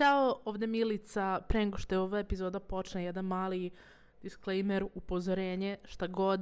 [0.00, 1.40] Ćao, ovdje Milica.
[1.48, 3.70] Pre nego što je ova epizoda počne, jedan mali
[4.22, 6.40] disclaimer, upozorenje, šta god.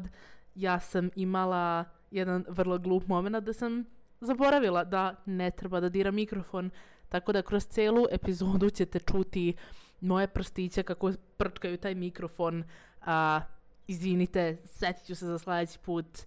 [0.55, 3.85] Ja sam imala jedan vrlo glup moment da sam
[4.21, 6.71] zaboravila da ne treba da dira mikrofon.
[7.09, 9.55] Tako da kroz celu epizodu ćete čuti
[10.01, 12.65] moje prstiće kako prčkaju taj mikrofon.
[13.07, 13.41] A,
[13.87, 16.19] izvinite, setit ću se za sljedeći put.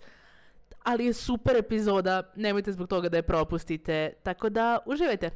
[0.84, 4.13] Ali je super epizoda, nemojte zbog toga da je propustite.
[4.23, 5.29] Tako da, uživajte!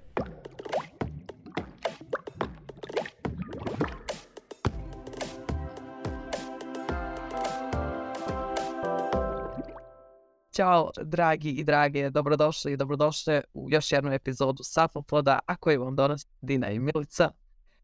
[10.56, 15.96] Ćao, dragi i drage, dobrodošli i dobrodošle u još jednu epizodu Safopoda, a koju vam
[15.96, 17.32] donosi Dina i Milica.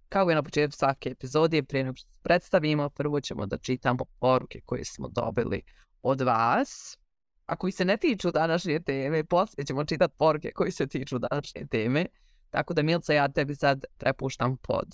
[0.10, 4.62] Kao i na početku svake epizode, prije nego što predstavimo, prvo ćemo da čitamo poruke
[4.66, 5.62] koje smo dobili
[6.02, 6.98] od vas,
[7.46, 11.68] a koji se ne tiču današnje teme, poslije ćemo čitati poruke koji se tiču današnje
[11.72, 12.06] teme.
[12.50, 14.88] Tako da, Milica, ja tebi sad prepuštam pod.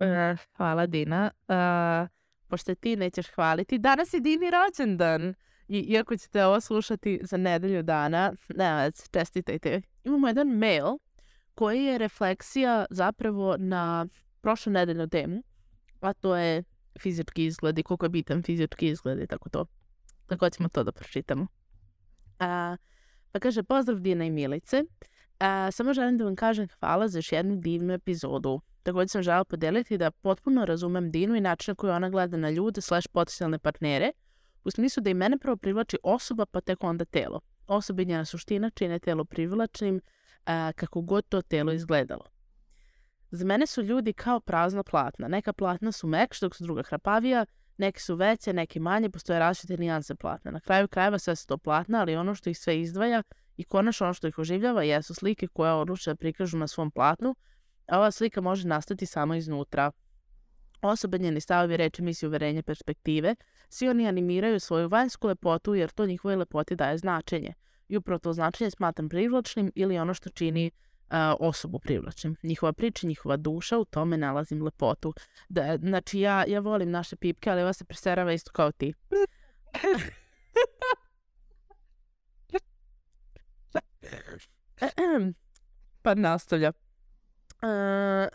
[0.00, 1.30] E, hvala, Dina.
[1.48, 1.54] E,
[2.48, 5.34] pošto ti nećeš hvaliti, danas je Dini rođendan.
[5.68, 9.80] I iako ćete ovo slušati za nedelju dana, ne, čestitajte.
[10.04, 10.86] Imamo jedan mail
[11.54, 14.06] koji je refleksija zapravo na
[14.40, 15.42] prošlu nedeljnu temu,
[16.00, 16.62] a to je
[17.00, 19.66] fizički izgled i koliko je bitan fizički izgled i tako to.
[20.26, 21.46] Tako ćemo to da pročitamo.
[22.38, 22.76] A,
[23.32, 24.84] pa kaže, pozdrav Dina i Milice.
[25.38, 28.60] A, samo želim da vam kažem hvala za još jednu divnu epizodu.
[28.82, 32.50] Također sam žela podeliti da potpuno razumem Dinu i način na koji ona gleda na
[32.50, 34.10] ljude slash potencijalne partnere,
[34.64, 37.40] u smislu da i mene prvo privlači osoba pa tek onda telo.
[37.66, 40.00] Osoba i njena suština čine telo privlačnim
[40.46, 42.24] a, kako god to telo izgledalo.
[43.30, 45.28] Za mene su ljudi kao prazna platna.
[45.28, 49.76] Neka platna su mekš dok su druga hrapavija, neke su veće, neke manje, postoje različite
[49.76, 50.50] nijanse platna.
[50.50, 53.22] Na kraju krajeva sve su to platna, ali ono što ih sve izdvaja
[53.56, 57.34] i konačno ono što ih oživljava jesu slike koje odluče da prikažu na svom platnu,
[57.86, 59.90] a ova slika može nastati samo iznutra.
[60.82, 63.34] Osobe, njeni stavovi, reči, misli, uverenje, perspektive,
[63.74, 67.54] svi oni animiraju svoju vanjsku lepotu jer to njihovoj lepoti daje značenje.
[67.88, 70.70] I upravo to značenje smatram privlačnim ili ono što čini
[71.40, 72.36] osobu privlačnim.
[72.42, 75.14] Njihova priča, njihova duša, u tome nalazim lepotu.
[75.48, 78.94] Da, znači, ja, ja volim naše pipke, ali ova se preserava isto kao ti.
[86.02, 86.72] pa nastavlja.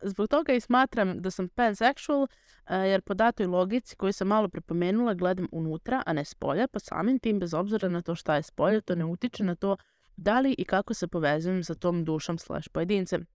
[0.01, 2.27] Zbog toga i smatram da sam pansexual,
[2.69, 7.19] jer po datoj logici koju sam malo prepomenula gledam unutra, a ne spolja, pa samim
[7.19, 9.77] tim bez obzira na to šta je spolja, to ne utiče na to
[10.15, 13.25] da li i kako se povezujem sa tom dušom slash pojedincem.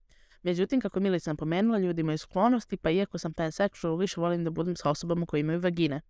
[0.43, 4.49] Međutim, kako Milica sam pomenula, ljudi imaju sklonosti, pa iako sam pansexual, više volim da
[4.49, 6.01] budem sa osobama koji imaju vagine.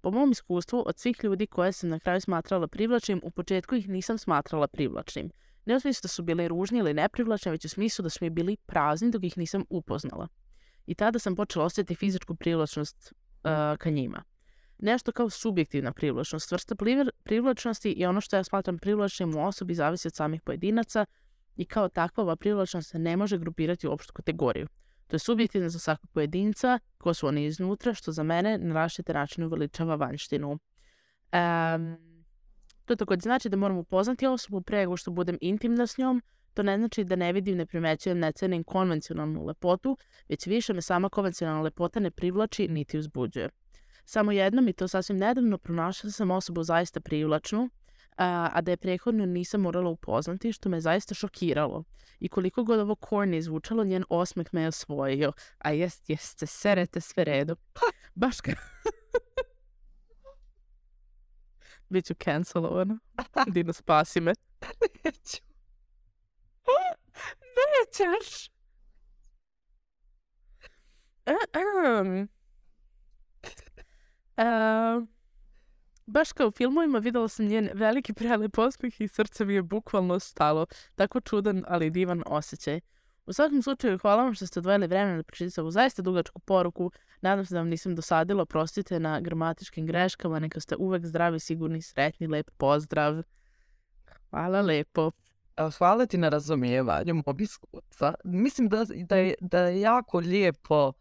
[0.00, 3.88] Po mom iskustvu, od svih ljudi koje sam na kraju smatrala privlačnim, u početku ih
[3.88, 5.30] nisam smatrala privlačnim.
[5.64, 8.30] Ne u smislu da su bili ružni ili neprivlačni, već u smislu da su mi
[8.30, 10.28] bili prazni dok ih nisam upoznala.
[10.86, 14.22] I tada sam počela osjetiti fizičku privlačnost uh, ka njima.
[14.78, 16.52] Nešto kao subjektivna privlačnost.
[16.52, 16.74] Vrsta
[17.24, 21.06] privlačnosti i ono što ja smatram privlačnim u osobi zavisi od samih pojedinaca
[21.56, 24.66] i kao takva ova privlačnost se ne može grupirati u opštu kategoriju.
[25.06, 29.12] To je subjektivno za svakog pojedinca, ko su oni iznutra, što za mene na različite
[29.12, 30.50] načine uveličava vanjštinu.
[30.50, 32.09] Um,
[32.90, 36.22] to također znači da moram upoznati osobu pre nego što budem intimna s njom.
[36.54, 39.96] To ne znači da ne vidim, ne primećujem, ne cenim konvencionalnu lepotu,
[40.28, 43.48] već više me sama konvencionalna lepota ne privlači niti uzbuđuje.
[44.04, 47.70] Samo jednom i to sasvim nedavno pronašla sam osobu zaista privlačnu,
[48.16, 51.84] a, da je prethodno nisam morala upoznati, što me zaista šokiralo.
[52.20, 55.32] I koliko god ovo corny zvučalo, njen osmeh me je osvojio.
[55.58, 57.56] A jest, jeste, serete sve redu.
[58.14, 58.54] Baš kao...
[61.90, 62.98] Biću cancelovana.
[63.54, 64.32] Dino, spasi me.
[65.04, 65.42] Neću.
[67.66, 68.50] Nećeš.
[71.26, 72.28] Um.
[74.36, 75.06] Uh,
[76.06, 80.18] baš kao u filmovima videla sam njen veliki prelep osmih i srce mi je bukvalno
[80.18, 80.66] stalo.
[80.94, 82.80] Tako čudan, ali divan osjećaj.
[83.30, 86.90] U svakom slučaju, hvala vam što ste odvojili vremena da pročitate ovu zaista dugačku poruku.
[87.20, 88.46] Nadam se da vam nisam dosadila.
[88.46, 90.38] Prostite na gramatičkim greškama.
[90.38, 93.22] Neka ste uvek zdravi, sigurni, sretni, lep pozdrav.
[94.30, 95.10] Hvala lepo.
[95.78, 97.38] Hvala ti na razumijevanju mog.
[98.24, 100.92] Mislim da, da, je, da je jako lijepo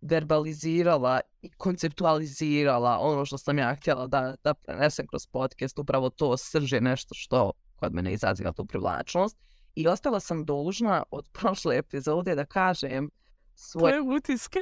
[0.00, 5.78] verbalizirala i konceptualizirala ono što sam ja htjela da, da prenesem kroz podcast.
[5.78, 9.47] Upravo to srže nešto što kod mene izaziva tu privlačnost.
[9.78, 13.10] I ostala sam dužna od prošle epizode da kažem
[13.54, 14.58] svoje utiske.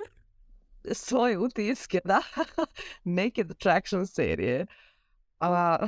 [0.92, 2.20] Svoje utiske, da.
[3.18, 4.66] Naked Attraction serije.
[5.40, 5.86] A,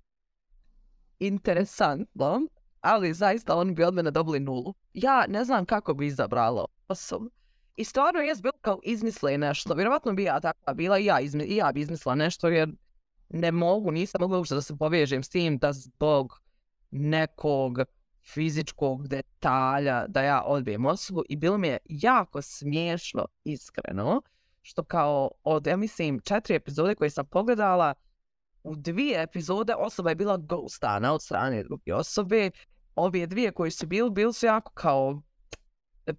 [1.18, 2.40] interesantno.
[2.80, 4.74] ali zaista oni bi od mene dobili nulu.
[4.94, 7.30] Ja ne znam kako bi izabrala osobu.
[7.76, 9.74] I stvarno je bilo kao izmisle nešto.
[9.74, 12.68] Vjerovatno bi ja takva bila i ja, izmi, i ja bi izmislila nešto jer
[13.28, 16.40] ne mogu, nisam mogla uopšte da se povežem s tim da zbog
[16.90, 17.78] nekog
[18.34, 24.22] fizičkog detalja da ja odbijem osobu i bilo mi je jako smiješno, iskreno,
[24.62, 27.94] što kao od, ja mislim, četiri epizode koje sam pogledala,
[28.62, 32.50] u dvije epizode osoba je bila ghostana od strane druge osobe.
[32.94, 35.22] Ove dvije koje su bili, bili su jako kao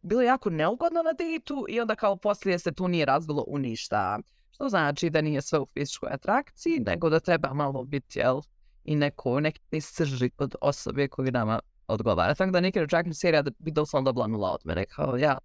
[0.01, 4.19] bilo jako neugodno na dejtu i onda kao poslije se tu nije razvilo u ništa.
[4.51, 8.41] Što znači da nije sve u fizičkoj atrakciji, nego da treba malo biti, jel,
[8.83, 12.36] i neko, neki srži od osobe koji nama odgovara.
[12.36, 15.38] Tako da Naked Attraction serija da bi doslovno dobila nula od mene, kao ja.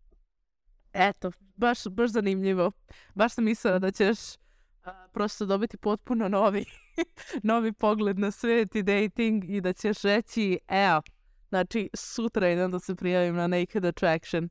[0.93, 2.73] Eto, baš, baš zanimljivo.
[3.15, 4.19] Baš sam mislila da ćeš
[4.85, 6.65] a, prosto dobiti potpuno novi,
[7.43, 11.03] novi pogled na svijet i dating i da ćeš reći, evo,
[11.49, 14.49] znači sutra idem da se prijavim na Naked Attraction.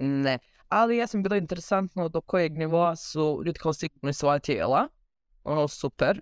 [0.00, 0.38] Ne.
[0.68, 4.88] Ali ja sam bilo interesantno do kojeg nivoa su ljudi kao sigurni svoja tijela.
[5.44, 6.20] Ono, super.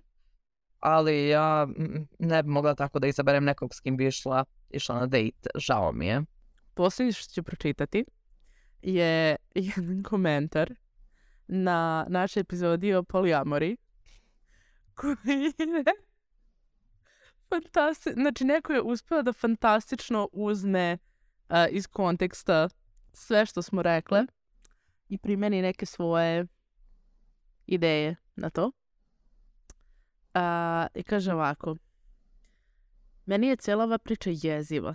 [0.83, 1.67] Ali ja
[2.19, 5.49] ne bi mogla tako da izaberem nekog s kim bi išla, išla na date.
[5.55, 6.21] Žao mi je.
[6.73, 8.05] Posljednje što ću pročitati
[8.81, 9.35] je
[9.75, 10.73] jedan komentar
[11.47, 13.77] na našoj epizodi o polijamori
[14.97, 15.83] koji je
[17.49, 18.21] fantastično.
[18.21, 20.97] Znači, neko je uspio da fantastično uzme
[21.49, 22.69] uh, iz konteksta
[23.13, 24.25] sve što smo rekle
[25.09, 26.45] i primeni neke svoje
[27.65, 28.71] ideje na to.
[30.35, 31.75] Uh, I kaže ovako.
[33.25, 34.93] Meni je cijela ova priča jeziva.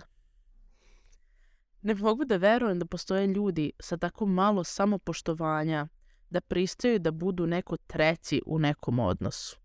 [1.81, 5.87] Ne mogu da verujem da postoje ljudi sa tako malo samopoštovanja
[6.29, 9.59] da pristaju da budu neko treći u nekom odnosu.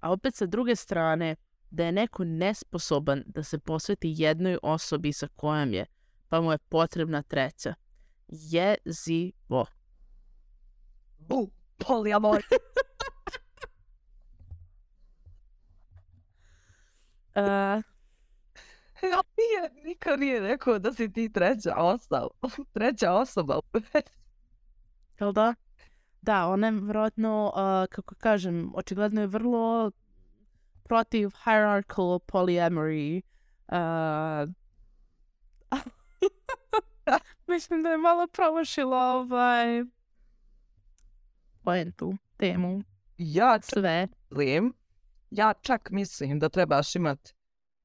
[0.00, 1.36] A opet sa druge strane,
[1.70, 5.86] da je neko nesposoban da se posveti jednoj osobi sa kojom je,
[6.28, 7.74] pa mu je potrebna treća.
[8.28, 9.66] Jezivo.
[11.18, 12.42] Bu, polijamor.
[17.34, 17.82] Uh,
[19.02, 22.28] ja nije, niko nije rekao da si ti treća osoba.
[22.74, 23.60] treća osoba.
[25.20, 25.54] jel da?
[26.22, 29.90] Da, ona je vjerojatno, uh, kako kažem, očigledno je vrlo
[30.84, 33.20] protiv hierarchical polyamory.
[33.68, 34.50] Uh,
[37.46, 39.84] mislim da je malo promašila ovaj
[41.64, 42.82] poentu, temu,
[43.18, 44.08] Ja sve.
[44.30, 44.74] mislim,
[45.36, 47.34] ja čak mislim da trebaš imat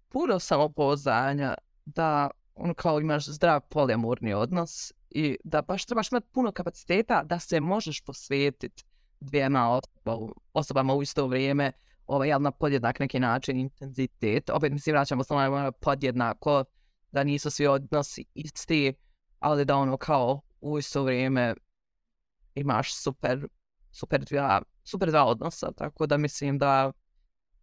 [0.09, 1.55] puno samopouzdanja
[1.85, 7.39] da ono kao imaš zdrav polijamorni odnos i da baš trebaš imat puno kapaciteta da
[7.39, 8.83] se možeš posvetiti
[9.19, 11.71] dvijema osoba- osobama u isto vrijeme,
[12.05, 14.49] ovaj, jel na podjednak neki način intenzitet.
[14.49, 16.63] Opet mislim vraćamo se na ono podjednako,
[17.11, 18.93] da nisu svi odnosi isti,
[19.39, 21.55] ali da ono kao u isto vrijeme
[22.55, 23.47] imaš super,
[23.91, 26.91] super dva, super dva odnosa, tako da mislim da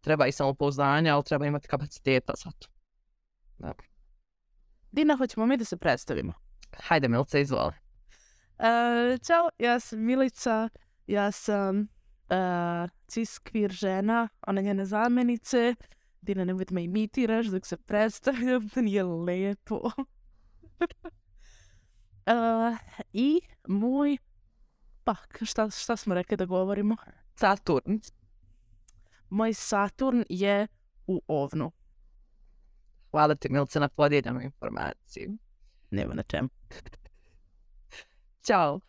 [0.06, 2.68] treba i samopouzdanja, ali treba imati kapaciteta za to.
[3.58, 3.72] Da.
[4.92, 6.32] Dina, hoćemo mi da se predstavimo.
[6.76, 7.72] Hajde, Milice, izvoli.
[8.58, 10.68] Uh, ćao, ja sam Milica,
[11.06, 11.86] ja sam uh,
[13.06, 15.74] cis queer žena, ona njene zamenice.
[16.20, 19.76] Dina, nemoj da me imitiraš dok se predstavljam, to nije lepo.
[19.76, 19.92] uh,
[23.12, 24.18] I moj,
[25.04, 26.96] pa, šta, šta smo rekli da govorimo?
[27.34, 28.00] Saturn.
[29.30, 30.66] Moj Saturn je
[31.06, 31.72] u ovnu.
[33.10, 35.36] Hvala ti, Milice, na podijeljenu informaciju.
[35.90, 36.48] Nema na čemu.
[38.46, 38.80] Ćao,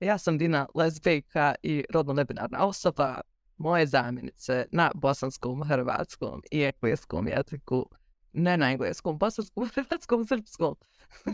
[0.00, 3.20] ja sam Dina, lezbijka i rodno nebinarna osoba.
[3.56, 7.86] Moje zamjenice na bosanskom, hrvatskom i engleskom jeziku,
[8.32, 10.76] ne na engleskom, bosanskom, hrvatskom, srpskom,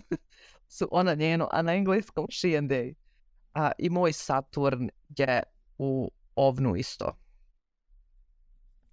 [0.77, 2.95] su ona njeno, a na engleskom she and they.
[3.55, 5.43] A, I moj Saturn je
[5.79, 7.22] u ovnu isto.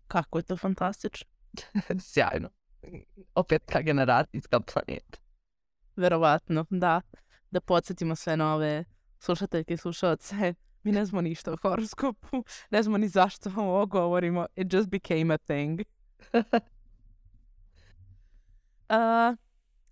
[0.09, 1.29] Kako je to fantastično.
[2.11, 2.49] Sjajno.
[3.35, 5.19] Opet ka generacijska planeta.
[5.95, 7.01] Verovatno, da.
[7.51, 8.85] Da podsjetimo sve nove
[9.19, 10.35] slušateljke i slušalce.
[10.83, 12.43] Mi ne znamo ništa o horoskopu.
[12.71, 14.45] Ne znamo ni zašto vam ovo govorimo.
[14.55, 15.81] It just became a thing.
[18.89, 19.37] Uh,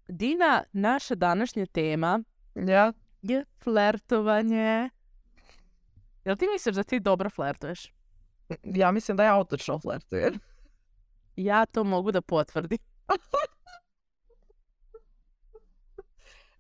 [0.08, 2.20] Dina, naša današnja tema
[2.56, 2.94] Ja?
[3.22, 4.90] je flertovanje.
[6.26, 7.97] Jel ti misliš da ti dobro flertuješ?
[8.64, 10.40] Ja mislim da ja otočno flertujem.
[11.36, 12.78] Ja to mogu da potvrdim.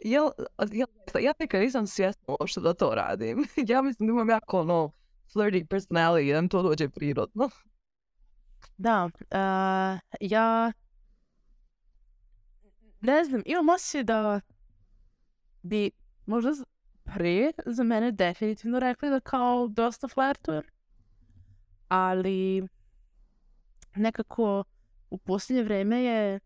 [0.03, 0.29] Jel,
[0.71, 0.87] jel,
[1.21, 3.45] ja nekad nisam svjesna uopšte da to radim.
[3.69, 4.91] ja mislim da imam jako ono
[5.33, 7.49] flirty personality, da mi to dođe prirodno.
[8.77, 10.71] Da, uh, ja
[13.01, 14.41] ne znam, imam osjećaj da
[15.61, 15.91] bi
[16.25, 16.51] možda
[17.15, 20.63] prije za mene definitivno rekli da kao dosta flertujem.
[21.87, 22.67] Ali
[23.95, 24.63] nekako
[25.09, 26.39] u posljednje vrijeme je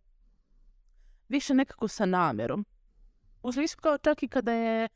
[1.30, 2.66] više nekako sa namjerom.
[3.44, 4.90] U smislu kao čak i kada je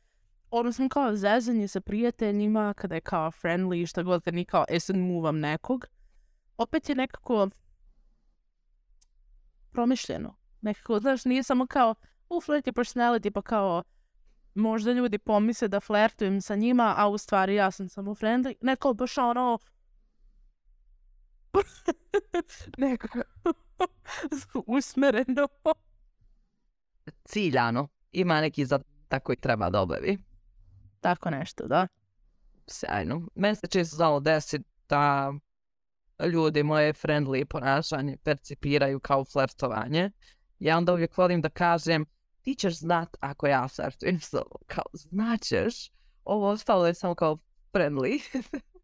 [0.50, 4.98] odnosno kao zezanje sa prijateljima, kada je kao friendly šta god, kad nije kao e
[4.98, 5.86] muvam nekog,
[6.56, 7.48] opet je nekako
[9.72, 10.36] promišljeno.
[10.60, 11.94] Nekako, znaš, nije samo kao
[12.28, 13.82] u flirt je personality, pa kao
[14.54, 18.54] možda ljudi pomisle da flertujem sa njima, a u stvari ja sam samo friendly.
[18.60, 19.58] Neko baš ono
[22.78, 23.18] nekako
[24.76, 25.48] usmereno.
[27.24, 27.88] Ciljano.
[28.12, 30.18] Ima neki zadatak koji treba da obavi.
[31.00, 31.86] Tako nešto, da.
[32.66, 33.28] Sjajno.
[33.34, 35.32] Meni se često znalo desiti da
[36.32, 40.10] ljudi moje friendly ponašanje percipiraju kao flertovanje.
[40.58, 42.06] Ja onda uvijek volim da kažem
[42.42, 44.34] ti ćeš znat ako ja flertujem s.
[44.66, 45.90] Kao znaćeš.
[46.24, 47.38] Ovo ostalo je samo kao
[47.72, 48.20] friendly.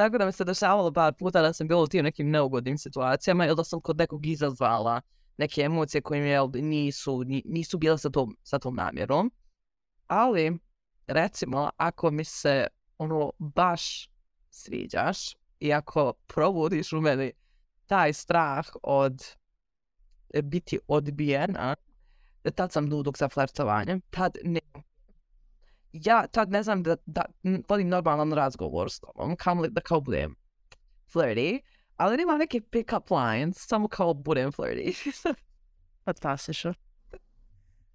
[0.00, 3.46] Tako da mi se dešavalo par puta da sam bila u tim nekim neugodnim situacijama
[3.46, 5.00] ili da sam kod nekog izazvala
[5.38, 6.20] neke emocije koje
[6.52, 9.32] mi nisu, ni- nisu bile sa tom, sa tom namjerom.
[10.06, 10.58] Ali,
[11.06, 12.66] recimo, ako mi se
[12.98, 14.10] ono baš
[14.50, 17.32] sviđaš i ako probudiš u meni
[17.86, 19.22] taj strah od
[20.34, 21.76] e, biti odbijena,
[22.54, 24.00] tad sam duduk za flertovanje.
[24.10, 24.59] Tad ne,
[25.92, 27.24] ja tad ne znam da, da
[27.68, 30.34] vodim normalan razgovor s tobom, kamoli da kao budem
[31.14, 31.60] flirty,
[31.96, 35.12] ali nemam neke pick-up lines, samo kao budem flirty.
[36.04, 36.74] Fantastično.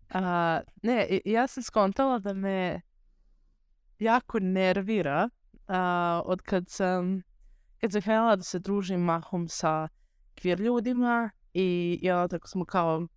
[0.09, 2.81] A, ne, i- ja sam skontala da me
[3.99, 5.29] jako nervira
[5.67, 7.21] a, od kad sam,
[7.81, 9.87] kad sam krenula da se družim mahom sa
[10.35, 13.07] queer ljudima i ja tako smo kao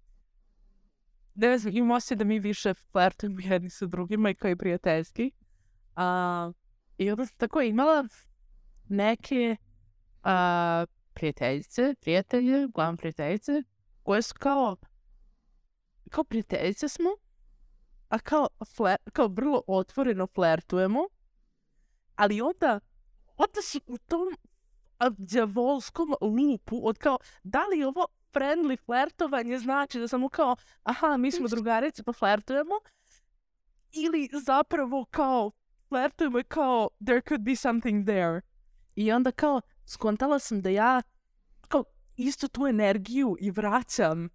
[1.47, 5.33] ne znam, imam osjećaj da mi više flertujemo jedni sa drugima i kao i prijateljski.
[5.97, 6.53] A,
[6.99, 8.05] I onda sam tako imala
[8.89, 9.57] neke
[10.23, 13.63] a, prijateljice, prijatelje, uglavnom prijateljice,
[14.03, 14.77] koje su kao
[16.11, 17.11] kao prijateljice smo,
[18.09, 21.01] a kao, fler, kao vrlo otvoreno flertujemo,
[22.15, 22.81] ali onda,
[23.37, 24.29] onda si u tom
[25.17, 31.17] djavolskom lupu od kao, da li je ovo friendly flertovanje znači da samo kao, aha,
[31.17, 32.75] mi smo drugarice pa flertujemo,
[33.93, 35.51] ili zapravo kao
[35.89, 38.41] flertujemo kao there could be something there.
[38.95, 41.03] I onda kao skontala sam da ja
[41.69, 41.85] kao
[42.17, 44.29] isto tu energiju i vraćam.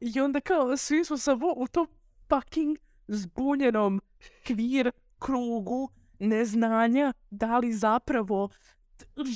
[0.00, 1.88] I onda kao svi smo samo u tom
[2.28, 4.00] fucking zbunjenom
[4.46, 8.48] kvir krugu neznanja da li zapravo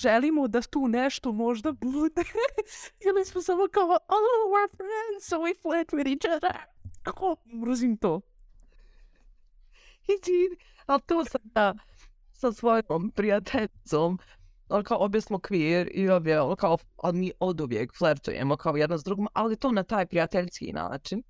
[0.01, 2.23] želimo da tu nešto možda bude
[3.07, 6.61] ili smo samo kao oh we're friends so we flirt with each other.
[7.03, 8.21] Kako mrzim to.
[10.03, 10.57] I ti,
[10.87, 11.75] ali to sam ja
[12.33, 14.19] sa svojom prijateljicom,
[14.69, 18.77] ono kao obje smo queer i obje, ono kao, ali mi od uvijek flertujemo kao
[18.77, 21.23] jedna s drugom, ali to na taj prijateljski način.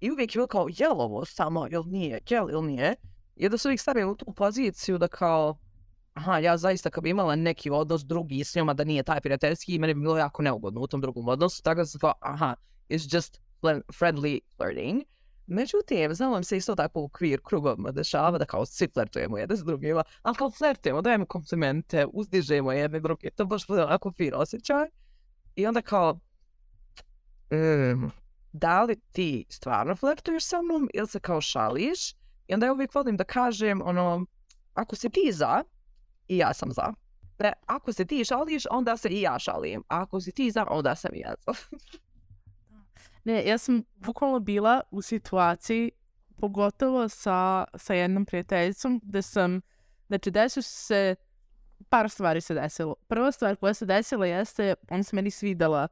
[0.00, 2.94] I uvijek je bilo kao, je li ovo samo, ili nije, je li ili nije?
[3.36, 5.58] I da se uvijek stavim u tu poziciju da kao,
[6.16, 9.78] aha, ja zaista kad bi imala neki odnos drugi s njoma da nije taj prijateljski,
[9.78, 12.54] meni bi bilo jako neugodno u tom drugom odnosu, tako da sam kao, aha,
[12.88, 13.40] it's just
[14.00, 15.02] friendly flirting.
[15.46, 19.56] Međutim, znam vam se isto tako u queer krugovima dešava da kao svi flertujemo jedne
[19.56, 24.34] s drugima, ali kao flertujemo, dajemo komplimente, uzdižemo jedne druge, to baš bude onako fin
[24.34, 24.88] osjećaj.
[25.56, 26.20] I onda kao,
[27.50, 28.10] em,
[28.52, 32.12] da li ti stvarno flertuješ sa mnom ili se kao šališ?
[32.48, 34.26] I onda ja uvijek volim da kažem, ono,
[34.74, 35.62] ako si ti za,
[36.28, 36.92] i ja sam za.
[37.38, 39.82] Ne, ako se ti šališ, onda se i ja šalim.
[39.88, 41.52] Ako si ti za, onda sam i ja za.
[43.24, 45.90] Ne, ja sam bukvalno bila u situaciji,
[46.36, 49.60] pogotovo sa, sa jednom prijateljicom, gde sam,
[50.06, 51.14] znači desio se,
[51.88, 52.94] par stvari se desilo.
[53.08, 55.88] Prva stvar koja se desila jeste, ona se meni svidela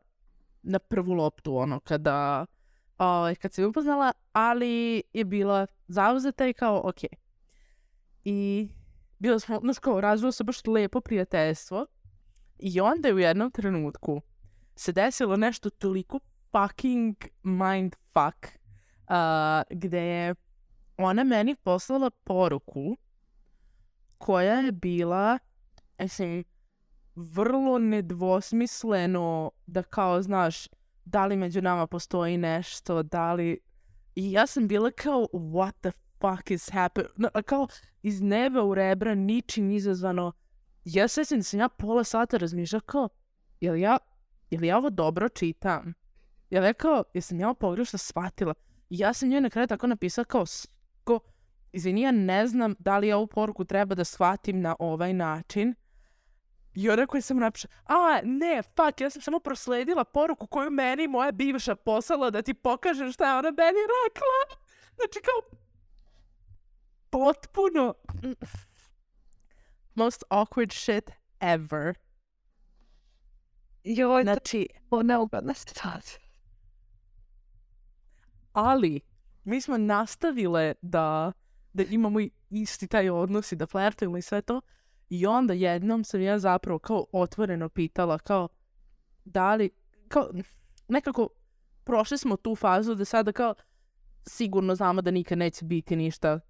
[0.63, 2.47] na prvu loptu, ono, kada,
[2.99, 7.01] ovaj, kad se upoznala, ali je bila zauzeta i kao, ok.
[8.25, 8.69] I
[9.19, 11.87] bilo smo, znaš kao, razvilo se baš lepo prijateljstvo.
[12.59, 14.23] I onda je u jednom trenutku
[14.77, 16.21] se desilo nešto toliko
[16.53, 18.47] fucking mindfuck
[19.09, 20.35] uh, gde je
[20.97, 22.97] ona meni poslala poruku
[24.19, 25.39] koja je bila,
[25.99, 26.45] mislim,
[27.15, 30.69] vrlo nedvosmisleno da kao, znaš,
[31.05, 33.59] da li među nama postoji nešto, da li...
[34.15, 35.91] I ja sam bila kao, what the
[36.21, 37.13] fuck is happening?
[37.17, 37.67] No, kao,
[38.03, 40.33] iz neba u rebra, ničim izazvano.
[40.85, 43.09] Ja se da sam ja pola sata razmišljala kao,
[43.61, 43.99] jel ja,
[44.51, 45.95] jel ja ovo dobro čitam?
[46.51, 48.55] Ja rekao, jesam ja ovo pogrešno shvatila?
[48.91, 50.45] Ja sam njoj na kraju tako napisala kao,
[51.05, 51.21] ko,
[51.73, 55.75] izvini, ja ne znam da li ovu poruku treba da shvatim na ovaj način.
[56.75, 61.09] I ona koja sam napiša, a ne, fuck, ja sam samo prosledila poruku koju meni
[61.09, 64.59] moja bivša poslala da ti pokažem šta je ona meni rekla.
[64.97, 65.59] Znači kao,
[67.15, 67.95] potpuno
[69.95, 71.95] most awkward shit ever.
[73.85, 76.21] Joj, to Znači, je neugodna situacija.
[78.53, 79.01] ali
[79.45, 81.33] mi smo nastavile da,
[81.73, 82.19] da imamo
[82.51, 84.61] isti taj odnos i da flertujemo i sve to.
[85.09, 88.49] I onda jednom sam ja zapravo kao otvoreno pitala kao
[89.25, 89.71] da li,
[90.09, 90.31] kao
[90.89, 91.29] nekako
[91.85, 93.55] prošli smo tu fazu da sada kao
[94.27, 96.41] sigurno znamo da nikad neće biti ništa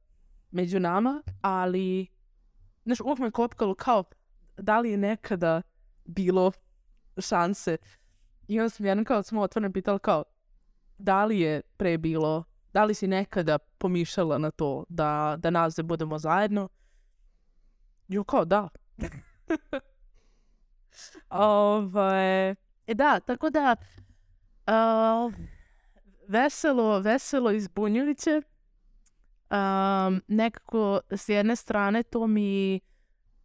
[0.54, 2.06] među nama, ali
[2.84, 4.04] znaš, uvijek me kopkalo kao
[4.56, 5.62] da li je nekada
[6.04, 6.52] bilo
[7.18, 7.76] šanse.
[8.49, 10.25] I onda sam jednom kao smo otvoreno pitala kao
[10.99, 15.75] da li je pre bilo, da li si nekada pomišljala na to da, da nas
[15.75, 16.68] dve budemo zajedno?
[18.08, 18.68] Jo, kao da.
[21.30, 22.50] Ovaj,
[22.87, 23.76] e da, tako da
[24.66, 25.30] a,
[26.28, 28.42] veselo, veselo i zbunjujuće.
[29.50, 32.80] Um, nekako s jedne strane to mi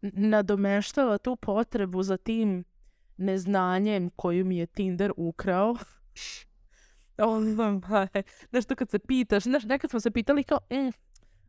[0.02, 2.64] nadomeštava tu potrebu za tim
[3.16, 5.76] neznanjem koju mi je Tinder ukrao.
[7.18, 8.08] Ovaj,
[8.50, 10.90] Znaš, to kad se pitaš, znaš, nekad smo se pitali kao, e,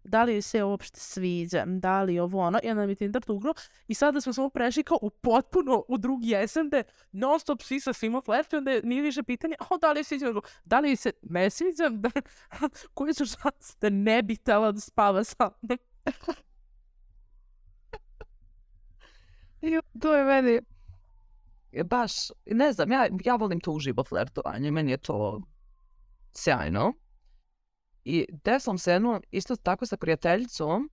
[0.03, 3.53] da li se uopšte sviđa, da li ovo ono, i onda mi Tinder tuknuo
[3.87, 7.79] i sada smo samo prešli kao u potpuno u drugi jesen gde non stop svi
[7.79, 10.33] sa svima flertuju, onda nije više pitanje, o, da li se sviđa,
[10.65, 12.09] da li se ne sviđa, da,
[12.93, 15.77] koje su šanse da ne bi htjela da spava sa mnom?
[20.01, 20.59] To je meni
[21.85, 22.11] baš,
[22.45, 25.41] ne znam, ja, ja volim to uživo flertovanje, meni je to
[26.33, 26.93] sjajno.
[28.05, 30.89] I desilo se jedno, isto tako sa prijateljicom,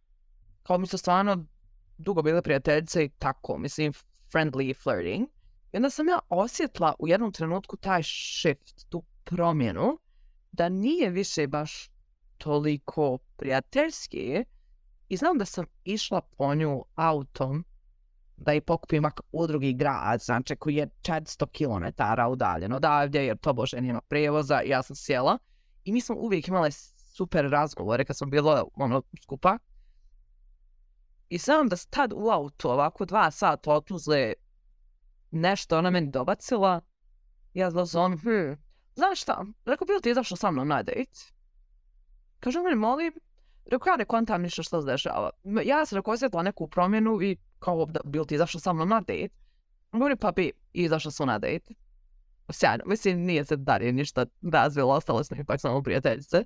[0.62, 1.46] kao mi su stvarno
[1.98, 3.92] dugo bile prijateljice i tako, mislim,
[4.32, 5.28] friendly flirting.
[5.72, 9.98] I onda sam ja osjetila u jednom trenutku taj shift, tu promjenu,
[10.52, 11.90] da nije više baš
[12.38, 14.44] toliko prijateljski.
[15.08, 17.64] I znam da sam išla po nju autom
[18.36, 23.52] da i pokupim u drugi grad, znači koji je 400 km udaljen odavdje, jer to
[23.52, 25.38] bože nema prijevoza ja sam sjela.
[25.84, 26.70] I mi smo uvijek imali
[27.18, 29.58] super razgovore kad smo bilo ono, skupa.
[31.28, 34.32] I znam da tad u autu ovako dva sata otuzle
[35.30, 36.80] nešto ona meni dobacila.
[37.54, 38.52] Ja zlazom, hm,
[38.94, 41.32] znaš šta, rekao bi li ti izašla sa mnom na dejt?
[42.40, 43.12] Kaže meni, molim,
[43.66, 45.30] rekao ja ne kontam ništa što se dešava.
[45.64, 49.00] Ja sam rekao osjetila neku promjenu i kao da bil ti izašla sa mnom na
[49.00, 49.32] dejt.
[49.92, 51.70] Govori pa bi i izašla su na dejt.
[52.50, 56.44] Sjajno, mislim nije se dalje ništa razvilo, ostale smo ipak samo prijateljice.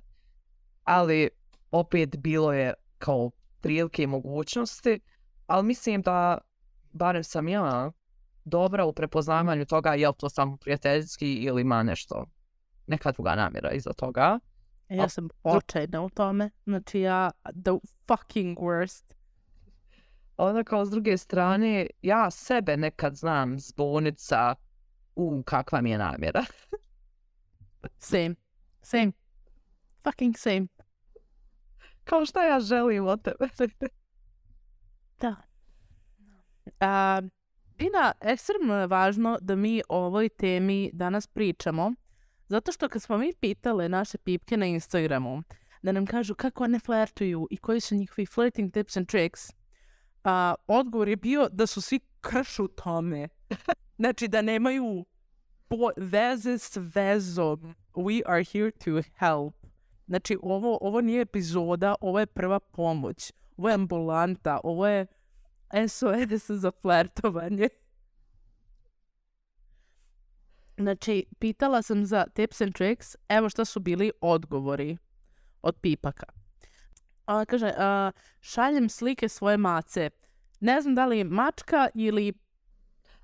[0.83, 1.29] Ali
[1.71, 4.99] opet bilo je kao prilike i mogućnosti,
[5.47, 6.37] ali mislim da
[6.91, 7.91] barem sam ja
[8.45, 12.25] dobra u prepoznavanju toga je li to samo prijateljski ili ima nešto,
[12.87, 14.39] neka druga namjera iza toga.
[14.89, 16.49] E, Ja sam očajna u tome.
[16.65, 17.71] Znači ja, the
[18.07, 19.03] fucking worst.
[20.37, 24.55] Onda kao s druge strane, ja sebe nekad znam zbunit sa
[25.15, 26.45] u kakva mi je namjera.
[27.97, 28.35] Same.
[28.81, 29.11] Same.
[30.03, 30.67] Fucking same.
[32.03, 33.49] Kao šta ja želim od tebe.
[35.19, 35.35] Da.
[36.79, 37.21] A,
[37.79, 41.93] Ina, ekstremno je važno da mi o ovoj temi danas pričamo,
[42.47, 45.43] zato što kad smo mi pitale naše pipke na Instagramu
[45.81, 49.41] da nam kažu kako one flertuju i koji su njihovi flirting tips and tricks,
[50.23, 53.27] a, odgovor je bio da su svi krš u tome.
[53.97, 55.05] Znači da nemaju
[55.67, 57.75] po veze s vezom.
[57.93, 59.62] We are here to help.
[60.07, 63.33] Znači ovo, ovo nije epizoda, ovo je prva pomoć.
[63.57, 65.05] Ovo je ambulanta, ovo je
[65.87, 67.69] SOS za flertovanje.
[70.77, 74.97] Znači, pitala sam za tips and tricks, evo šta su bili odgovori
[75.61, 76.25] od pipaka.
[77.25, 78.11] A, kaže, a,
[78.41, 80.09] šaljem slike svoje mace.
[80.59, 82.33] Ne znam da li je mačka ili...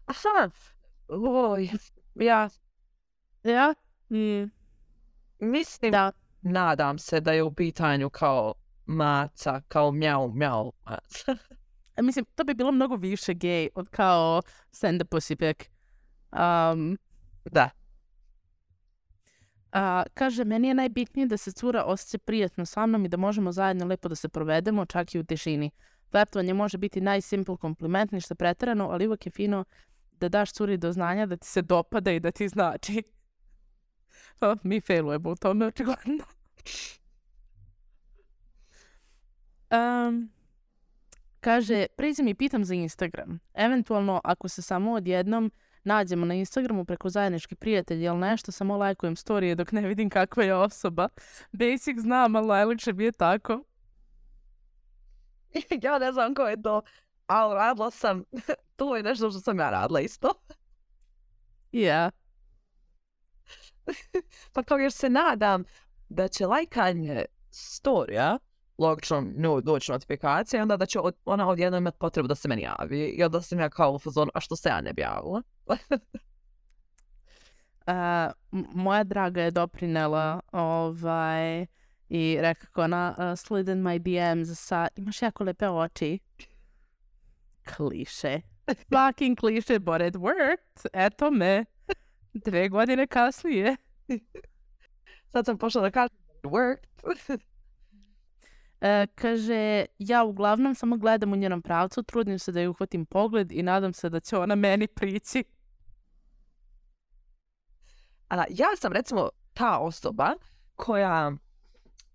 [0.05, 0.49] Aha,
[1.07, 1.69] oj,
[2.15, 2.49] ja
[3.43, 3.73] Ja?
[4.09, 4.51] Mm,
[5.39, 6.11] mislim, da.
[6.41, 8.53] Nadam se da je u pitanju kao
[8.85, 11.35] maca, kao mjau, mjau maca.
[11.95, 15.69] E, Mislim, to bi bilo mnogo više gej od kao send a pussy pic.
[16.31, 16.97] Um,
[17.45, 17.69] da,
[19.71, 23.51] A, kaže, meni je najbitnije da se cura osjeća prijatno sa mnom i da možemo
[23.51, 25.71] zajedno lepo da se provedemo, čak i u tišini.
[26.11, 29.65] Flertovanje može biti najsimple kompliment, ništa preterano, ali uvijek je fino
[30.11, 33.03] da daš curi do znanja da ti se dopada i da ti znači.
[34.39, 36.23] Pa, mi failujemo u tome, očigledno.
[39.71, 40.29] Um,
[41.39, 43.39] kaže, priđem i pitam za Instagram.
[43.53, 45.51] Eventualno, ako se samo odjednom
[45.83, 50.43] nađemo na Instagramu preko zajedničkih prijatelja ili nešto, samo lajkujem storije dok ne vidim kakva
[50.43, 51.09] je osoba.
[51.51, 53.63] Basic znam, ali najlakše mi je tako.
[55.83, 56.81] ja ne znam ko je to,
[57.27, 58.23] ali radila sam,
[58.77, 60.33] to je nešto što sam ja radila isto.
[61.71, 62.11] Ja.
[64.53, 65.63] pa kao još se nadam
[66.09, 68.37] da će lajkanje storija
[68.79, 72.61] logično no, doći notifikacija, onda da će od, ona odjednom imati potrebu da se meni
[72.61, 72.99] javi.
[72.99, 75.41] I onda sam ja kao u fazonu, a što se ja ne bi javila?
[77.87, 78.31] Uh,
[78.73, 81.65] moja draga je doprinela ovaj,
[82.09, 86.19] i rekao ona uh, slid in my DMs sa imaš jako lepe oči.
[87.75, 88.41] Kliše.
[88.93, 90.85] Fucking kliše, but it worked.
[90.93, 91.65] Eto me.
[92.33, 93.75] Dve godine kasnije.
[95.31, 97.39] Sad sam pošla da kažem, worked.
[98.81, 103.51] E, kaže, ja uglavnom samo gledam u njenom pravcu, trudim se da ju uhvatim pogled
[103.51, 105.43] i nadam se da će ona meni prići.
[108.27, 110.33] Ali ja sam recimo ta osoba
[110.75, 111.31] koja,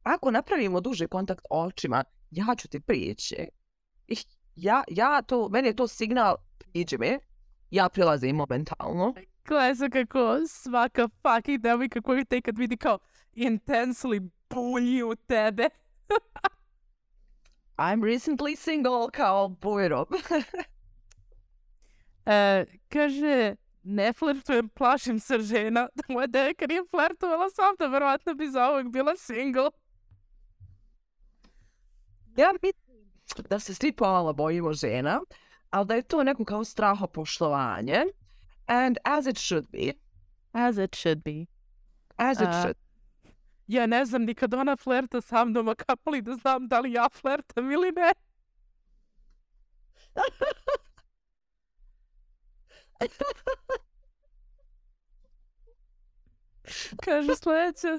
[0.02, 3.36] ako napravimo duži kontakt očima, ja ću ti prići.
[4.06, 4.16] I
[4.56, 7.18] ja, ja to, meni je to signal, priđi mi,
[7.70, 9.14] ja prilazim momentalno.
[9.48, 12.98] Se kako svaka fucking devojka koju te kad vidi kao
[13.34, 15.68] intensely bulji u tebe.
[17.76, 20.06] I'm recently single, kao bujrom.
[22.26, 25.88] E, kaže, ne flirtujem, plašim se žena.
[26.08, 29.70] Moja devojka nije flirtovala sam da verovatno bi za ovog bila single.
[32.36, 35.20] ja mislim da se svi pomalo bojimo žena,
[35.70, 38.04] ali da je to neko kao strahopoštovanje.
[38.66, 39.92] And as it should be.
[40.52, 41.46] As it should be.
[42.16, 42.76] As it A, should.
[43.66, 46.92] Ja ne znam ni kad ona flerta sa mnom, a kamoli da znam da li
[46.92, 48.12] ja flertam ili ne.
[57.04, 57.98] Kaže sledeća.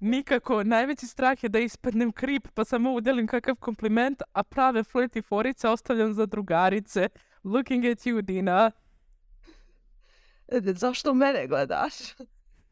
[0.00, 5.22] Nikako, najveći strah je da ispadnem krip pa samo udelim kakav kompliment, a prave flirty
[5.24, 7.08] forice ostavljam za drugarice.
[7.44, 8.70] Looking at you, Dina.
[10.74, 11.92] Zašto mene gledaš?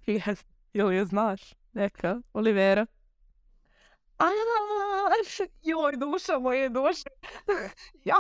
[0.07, 0.45] Yes.
[0.73, 1.41] Ili je znaš?
[1.73, 2.87] Neka, Olivera.
[4.19, 4.25] A,
[5.63, 7.09] joj, duša moje duše.
[8.05, 8.15] Ja,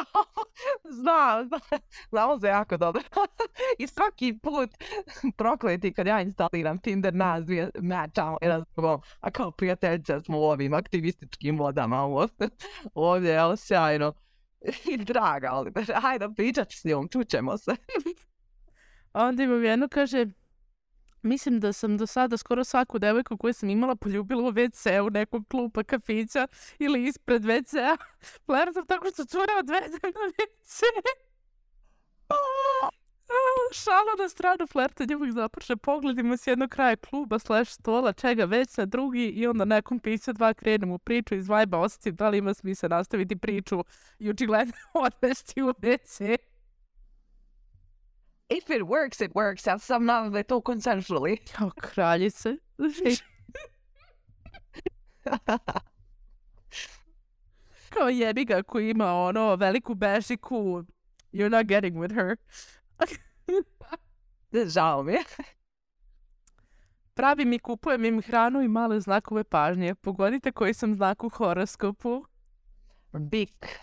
[0.90, 1.48] znam,
[2.10, 3.02] znamo se jako dobro.
[3.78, 4.70] I svaki put
[5.36, 10.38] prokleti kad ja instaliram Tinder, nas dvije mačamo jedan s drugom, a kao prijateljice smo
[10.38, 12.48] u ovim aktivističkim vodama ovdje.
[12.94, 14.12] Ovdje je ali sjajno.
[14.90, 17.76] I draga Oliver, hajde pričat s njom, čućemo se.
[19.14, 20.26] Onda imam jedno, kaže,
[21.22, 25.44] mislim da sam do sada skoro svaku devojku koju sam imala poljubila u WC-u nekog
[25.48, 26.46] klupa kafića
[26.78, 27.96] ili ispred WC-a.
[28.46, 30.82] Flertam tako što cure odvedem na WC.
[33.72, 38.76] Šala na stranu flertanje uvijek započne pogledima s jednog kraja kluba slash stola, čega već
[38.76, 42.38] na drugi i onda nakon pisa dva krenem u priču iz vajba osjetim da li
[42.38, 43.84] ima smisla nastaviti priču
[44.18, 44.74] i očigledno
[45.06, 46.36] odvesti u WC.
[48.56, 49.66] If it works, it works.
[49.66, 51.36] Ja sam nadam da je to consensually.
[51.56, 52.56] Kao kraljice.
[57.90, 60.84] Kao jebi ga koji ima ono veliku bežiku.
[61.32, 62.36] You're not getting with her.
[64.74, 65.22] Žao mi je.
[67.14, 69.94] Pravim i kupujem im hranu i male znakove pažnje.
[69.94, 72.24] Pogodite koji sam znak u horoskopu.
[73.12, 73.78] Bik.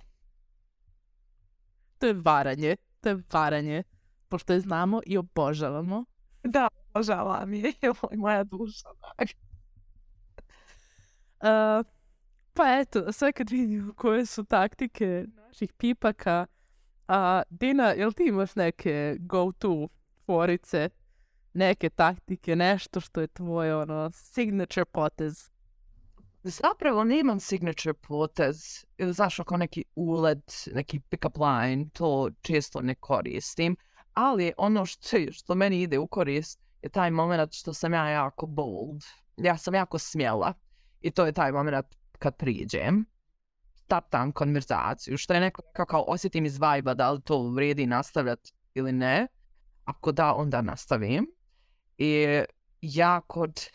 [1.98, 2.76] To je varanje.
[3.02, 3.84] To je varanje.
[4.32, 6.06] Pošto je znamo i obožavamo.
[6.44, 7.74] Da, obožava mi je.
[8.18, 8.90] Moja duša.
[11.42, 11.86] Uh,
[12.54, 16.46] pa eto, sve kad vidim koje su taktike naših pipaka,
[17.08, 19.88] a Dina, jel ti imaš neke go-to
[20.26, 20.90] forice,
[21.54, 25.52] neke taktike, nešto što je tvoj ono signature potez?
[26.44, 33.76] Zapravo nemam signature potez, znaš, kao neki ulet, neki pick-up line, to često ne koristim,
[34.14, 38.46] ali ono što, što meni ide u korist je taj moment što sam ja jako
[38.46, 39.04] bold.
[39.38, 40.54] Ja sam jako smjela
[41.02, 41.86] i to je taj moment
[42.20, 43.06] kad priđem,
[43.74, 48.92] startam konverzaciju, što je neko kao, osjetim iz vibe da li to vrijedi nastavljati ili
[48.92, 49.28] ne.
[49.86, 51.28] Ako da, onda nastavim.
[51.98, 52.42] I
[52.82, 53.70] ja kod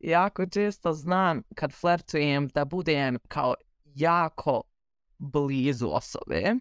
[0.00, 3.54] jako često znam kad flertujem da budem kao
[3.84, 4.62] jako
[5.18, 6.54] blizu osobe.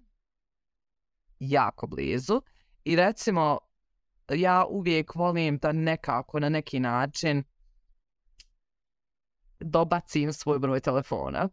[1.46, 2.42] Jako blizu.
[2.84, 3.60] I recimo,
[4.30, 7.44] ja uvijek volim da nekako na neki način
[9.60, 11.50] dobacim svoj broj telefona.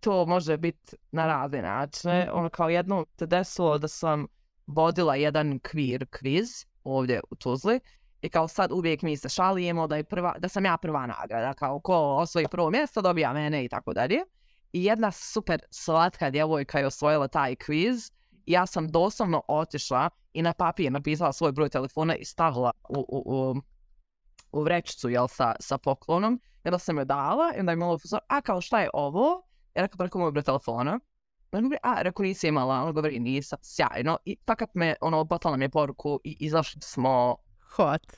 [0.00, 2.30] To može biti na razne načine.
[2.32, 4.26] Ono kao jednom se desilo da sam
[4.66, 6.48] vodila jedan kvir kviz
[6.84, 7.80] ovdje u Tuzli
[8.22, 11.54] i kao sad uvijek mi se šalijemo da, je prva, da sam ja prva nagrada,
[11.54, 14.18] kao ko osvoji prvo mjesto dobija mene i tako dalje.
[14.72, 18.17] I jedna super slatka djevojka je osvojila taj kviz i
[18.52, 23.22] ja sam doslovno otišla i na papir napisala svoj broj telefona i stavila u, u,
[23.26, 23.54] u,
[24.52, 26.40] u vrećicu jel, sa, sa poklonom.
[26.64, 29.42] I onda sam je dala i onda je malo a kao šta je ovo?
[29.74, 31.00] Ja rekao, preko moj broj telefona.
[31.52, 34.18] On govori, a, rekao, nisi imala, on govori, nisam, sjajno.
[34.24, 37.36] I takat me, ono, poslala mi je poruku i izašli smo...
[37.76, 38.16] Hot.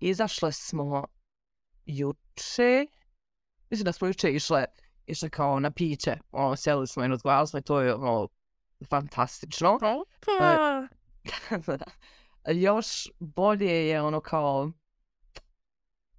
[0.00, 1.04] Izašle smo
[1.86, 2.86] juče.
[3.70, 4.64] Mislim da smo juče išle,
[5.06, 6.18] išle kao na piće.
[6.32, 8.28] Ono, sjeli smo i razgovarali smo i to je, ono,
[8.88, 9.78] fantastično.
[10.38, 10.86] Pa.
[12.66, 14.70] Još bolje je ono kao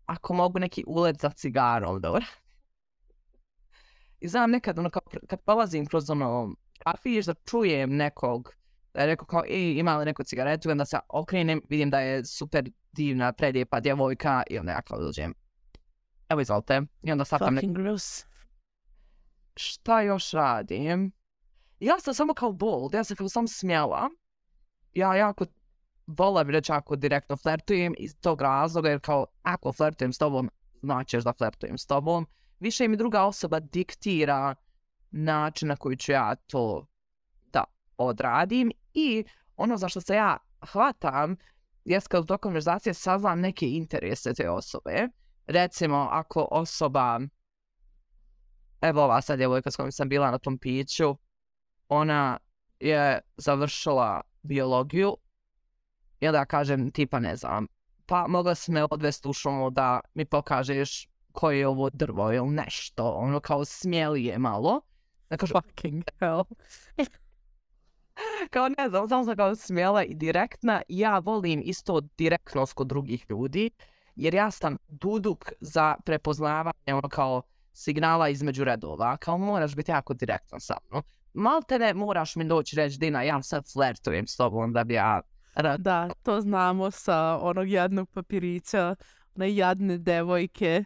[0.05, 2.21] ako mogu neki ulet za cigarom, dobro.
[4.19, 8.53] I znam nekad, ono, kao, kad polazim kroz ono, kafić, da čujem nekog,
[8.93, 12.25] da je rekao kao, i ima li neku cigaretu, onda se okrenem, vidim da je
[12.25, 15.33] super divna, predijepa djevojka, i onda ja kao dođem.
[16.29, 16.81] Evo izvolite.
[17.03, 18.25] I onda sapam Fucking gross.
[19.55, 21.11] Šta još radim?
[21.81, 24.09] Ja sam samo kao bold, ja sam kao sam smjela.
[24.93, 25.45] Ja jako
[26.07, 30.49] volim reći ako direktno flertujem iz tog razloga, jer kao ako flertujem s tobom,
[30.81, 32.27] značiš da flertujem s tobom.
[32.59, 34.55] Više mi druga osoba diktira
[35.11, 36.87] način na koji ću ja to
[37.53, 37.63] da
[37.97, 39.23] odradim i
[39.57, 40.37] ono za što se ja
[40.71, 41.35] hvatam
[41.85, 45.07] jest kad toj konverzacije saznam neke interese te osobe.
[45.47, 47.19] Recimo, ako osoba,
[48.81, 51.15] evo ova sad djevojka s kojom sam bila na tom piću,
[51.91, 52.37] ona
[52.79, 55.17] je završila biologiju
[56.19, 57.67] i onda kažem tipa ne znam,
[58.05, 62.49] pa mogla si me odvesti u šumu da mi pokažeš koje je ovo drvo ili
[62.49, 64.81] nešto, ono kao smijelije malo.
[65.29, 66.43] Da kažu, Fucking hell.
[68.53, 70.81] kao ne znam, samo sam kao smjela i direktna.
[70.87, 73.69] Ja volim isto direktnost kod drugih ljudi,
[74.15, 77.41] jer ja sam duduk za prepoznavanje ono kao
[77.73, 81.03] signala između redova, kao moraš biti jako direktan sa mnom.
[81.33, 85.21] Malte ne moraš mi doći reći Dina, ja sad flertujem s tobom da bi ja...
[85.77, 88.95] Da, to znamo sa onog jadnog papirića,
[89.35, 90.83] one jadne devojke.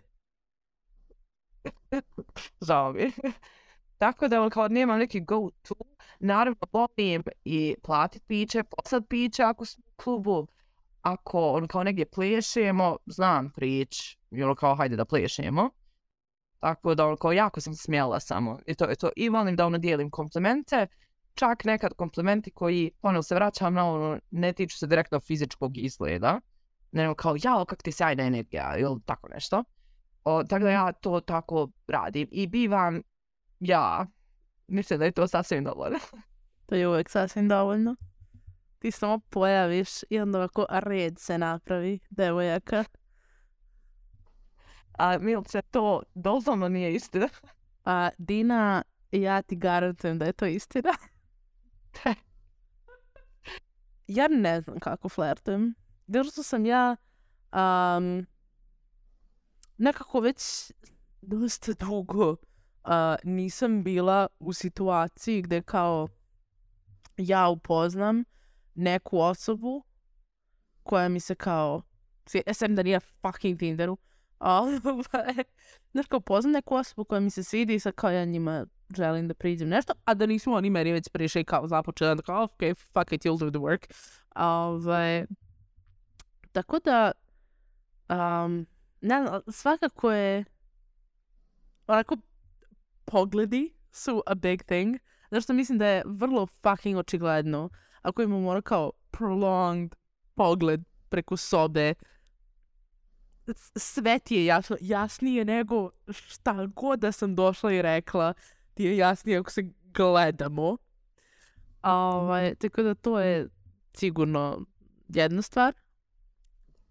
[2.67, 3.11] Žao mi.
[3.97, 5.75] Tako da kao nemam neki go to.
[6.19, 10.47] Naravno volim i platit piće, posad piće ako smo u klubu.
[11.01, 15.69] Ako on kao negdje plešemo, znam prič, ono kao hajde da plešemo.
[16.59, 18.59] Tako da kao jako sam smjela samo.
[18.65, 19.09] I to je to.
[19.15, 20.87] I volim da ono dijelim komplimente.
[21.33, 26.39] Čak nekad komplimenti koji, ono se vraćam na ono, ne tiču se direktno fizičkog izgleda.
[26.91, 29.63] Nego kao, jao, kak ti sjajna energija, ili tako nešto.
[30.23, 32.27] O, tako da ja to tako radim.
[32.31, 33.01] I bivam
[33.59, 34.05] ja.
[34.67, 35.99] Mislim da je to sasvim dovoljno.
[36.65, 37.95] To je uvijek sasvim dovoljno.
[38.79, 42.83] Ti samo pojaviš i onda ovako red se napravi, devojaka.
[44.97, 47.29] A Milce, to doslovno nije istina.
[47.85, 50.93] A Dina, ja ti garantujem da je to istina.
[54.07, 55.73] ja ne znam kako flertujem.
[56.31, 56.95] Što sam ja
[57.53, 58.25] um,
[59.77, 60.71] nekako već
[61.21, 62.37] dosta dugo uh,
[63.23, 66.07] nisam bila u situaciji gdje kao
[67.17, 68.23] ja upoznam
[68.75, 69.83] neku osobu
[70.83, 71.81] koja mi se kao,
[72.53, 73.97] sem da nije fucking Tinderu,
[74.39, 75.43] ovaj,
[75.93, 79.27] znaš kao poznam neku osobu koja mi se svidi i sad kao ja njima želim
[79.27, 82.59] da priđem nešto, a da nismo oni meni već prišli kao započeli, da kao ok,
[82.93, 83.93] fuck it, you'll do the work.
[84.35, 85.25] Ovaj,
[86.51, 87.11] tako da,
[88.09, 88.67] um,
[89.01, 90.45] ne znam, svakako je
[91.87, 92.17] onako
[93.05, 94.95] pogledi su a big thing.
[95.31, 97.69] Zašto mislim da je vrlo fucking očigledno
[98.01, 99.95] ako imamo ono kao prolonged
[100.35, 101.93] pogled preko sobe
[103.75, 108.33] sve ti je jasno, jasnije nego šta god da sam došla i rekla
[108.73, 110.77] ti je jasnije ako se gledamo.
[111.81, 113.49] Ovaj, tako da to je
[113.93, 114.65] sigurno
[115.07, 115.73] jedna stvar.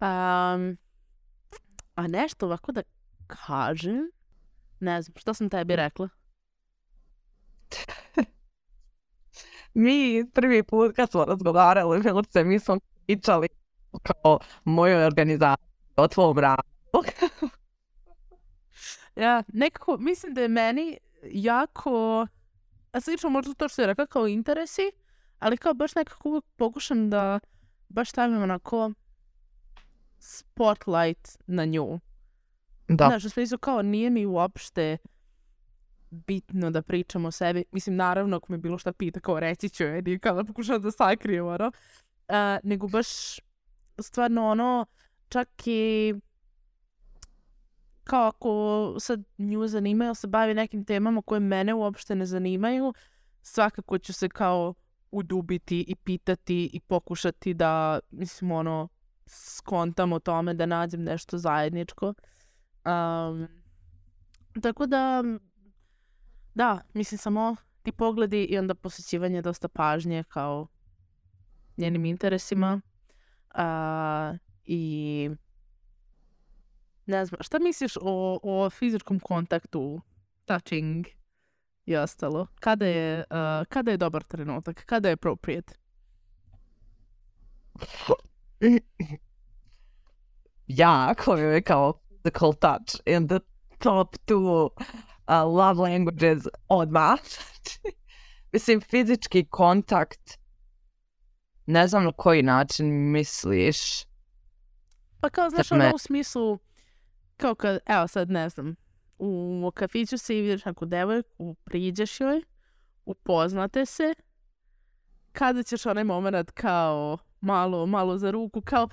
[0.01, 0.79] Um,
[1.95, 2.83] a nešto ovako da
[3.27, 4.11] kažem,
[4.81, 6.09] ne znam, što sam tebi rekla?
[9.75, 12.03] mi prvi put kad smo razgovarali,
[12.45, 13.49] mi smo pričali
[14.03, 16.63] kao mojoj organizaciji, o tvom radu.
[19.17, 20.99] ja, nekako, mislim da je meni
[21.31, 22.27] jako,
[22.93, 24.93] a slično možda to što je rekla kao interesi,
[25.39, 27.41] ali kao baš nekako uvijek pokušam da
[27.89, 28.93] baš stavim onako
[30.19, 32.01] spotlight na nju.
[32.89, 33.07] Da.
[33.07, 34.97] Znaš, u smislu kao nije mi uopšte
[36.11, 37.65] bitno da pričam o sebi.
[37.73, 40.83] Mislim, naravno, ako me bilo šta pita, kao reći ću je, nije kao da pokušam
[40.83, 41.73] da sakrijem, ono.
[42.29, 43.07] A, nego baš
[43.99, 44.87] stvarno ono,
[45.29, 46.15] čak i
[48.05, 52.95] kao ako sad nju zanima ili se bavi nekim temama koje mene uopšte ne zanimaju,
[53.43, 54.75] svakako ću se kao
[55.11, 58.89] udubiti i pitati i pokušati da, mislim, ono,
[59.27, 62.15] skontam o tome, da nađem nešto zajedničko.
[62.85, 63.49] Um,
[64.63, 65.25] tako da,
[66.55, 70.67] da, mislim, samo ti pogledi i onda posjećivanje dosta pažnje kao
[71.77, 72.81] njenim interesima.
[73.51, 75.31] A, I
[77.07, 80.01] ne znam, šta misliš o, o fizičkom kontaktu,
[80.45, 81.07] touching
[81.87, 82.47] i ostalo?
[82.61, 84.85] Kada je, uh, kada je dobar trenutak?
[84.87, 85.75] Kada je appropriate?
[90.67, 93.41] Ja, koji je kao physical touch in the
[93.79, 94.71] top two
[95.29, 97.19] uh, love languages odmah.
[98.53, 100.39] Mislim, fizički kontakt,
[101.67, 104.05] ne znam na koji način misliš.
[105.25, 106.59] Pa kao, znaš, ono u smislu,
[107.37, 108.75] kao kad, evo sad ne znam,
[109.19, 112.43] u kafiću se i vidiš neku devojku, priđeš joj,
[113.05, 114.15] upoznate se,
[115.33, 118.89] kada ćeš onaj moment kao malo, malo za ruku, kao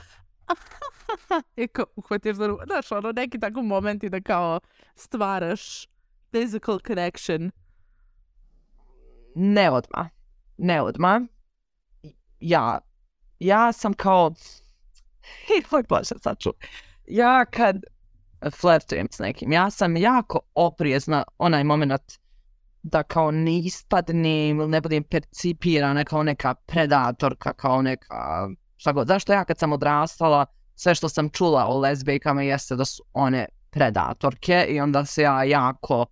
[1.55, 4.59] i kao uhvatiš za ruku, znaš, ono neki tako momenti da kao
[4.95, 5.87] stvaraš
[6.31, 7.51] physical connection.
[9.35, 10.07] Ne odmah.
[10.57, 11.21] Ne odmah.
[12.39, 12.79] Ja,
[13.39, 14.31] ja sam kao...
[15.57, 16.49] I moj bože, sad ću.
[17.07, 17.75] Ja kad
[18.51, 21.91] flirtujem s nekim, ja sam jako oprezna onaj moment
[22.84, 29.07] da kao ne ispadnem ili ne budem percipirana kao neka predatorka, kao neka šta god.
[29.07, 33.45] Zašto ja kad sam odrastala, sve što sam čula o lezbijkama jeste da su one
[33.69, 36.05] predatorke i onda se ja jako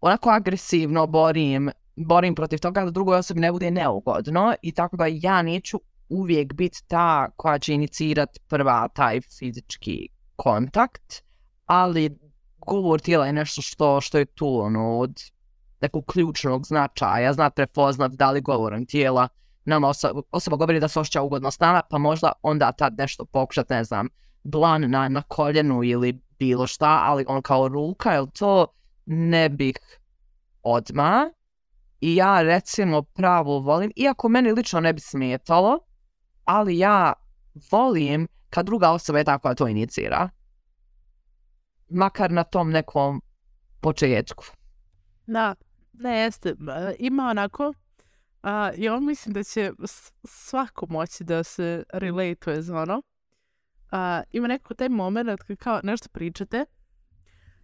[0.00, 5.06] onako agresivno borim, borim protiv toga da drugoj osobi ne bude neugodno i tako da
[5.06, 11.22] ja neću uvijek biti ta koja će inicirat prva taj fizički kontakt,
[11.66, 12.18] ali
[12.66, 15.20] govor tijela je nešto što, što je tu ono, od
[15.80, 19.28] nekog ključnog značaja, znat prepoznat da li govorom tijela
[19.64, 21.58] nama osoba, osoba govori da se osjeća ugodno s
[21.90, 24.08] pa možda onda tad nešto pokušat, ne znam,
[24.44, 28.66] dlan na, na koljenu ili bilo šta, ali on kao ruka, jel to
[29.06, 29.76] ne bih
[30.62, 31.30] odma
[32.00, 35.78] i ja recimo pravo volim, iako meni lično ne bi smetalo,
[36.48, 37.12] ali ja
[37.70, 40.28] volim kad druga osoba je ta koja to inicira.
[41.88, 43.22] Makar na tom nekom
[43.80, 44.44] početku.
[45.26, 45.54] Da,
[45.92, 46.54] ne jeste.
[46.98, 47.72] Ima onako,
[48.42, 49.72] a, i on mislim da će
[50.24, 53.02] svako moći da se relatuje za ono.
[53.90, 56.64] A, ima neko taj moment kad kao nešto pričate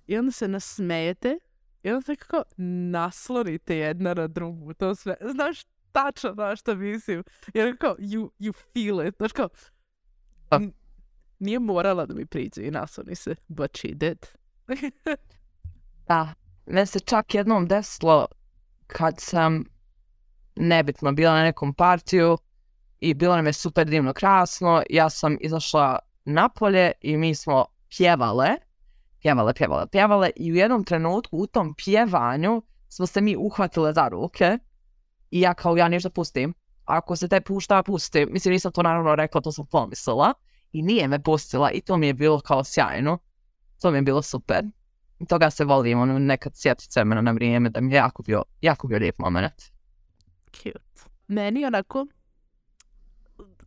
[0.06, 1.38] i onda se nasmejete
[1.82, 2.42] i onda kao
[2.90, 4.74] naslonite jedna na drugu.
[4.74, 5.62] To sve, znaš
[5.94, 7.24] tačno na što mislim.
[7.54, 9.16] Jer kao, you, you feel it.
[9.16, 9.48] Znaš kao,
[10.50, 10.72] n-
[11.38, 14.26] nije morala da mi priđe i nasloni se, but she did.
[16.08, 16.34] Da.
[16.66, 18.26] Meni se čak jednom desilo
[18.86, 19.64] kad sam
[20.56, 22.38] nebitno bila na nekom partiju
[23.00, 24.82] i bilo nam je super divno krasno.
[24.90, 27.64] Ja sam izašla napolje i mi smo
[27.96, 28.48] pjevale,
[29.22, 34.08] pjevale, pjevale, pjevale i u jednom trenutku u tom pjevanju smo se mi uhvatile za
[34.08, 34.58] ruke
[35.34, 36.54] i ja kao ja nešto pustim.
[36.84, 38.26] Ako se te pušta, pusti.
[38.26, 40.34] Mislim, nisam to naravno rekla, to sam pomislila.
[40.72, 43.18] I nije me pustila i to mi je bilo kao sjajno.
[43.80, 44.64] To mi je bilo super.
[45.18, 48.22] I toga se volim, ono, nekad sjetit se mene na vrijeme da mi je jako
[48.22, 49.62] bio, jako bio lijep moment.
[50.52, 51.10] Cute.
[51.28, 52.06] Meni onako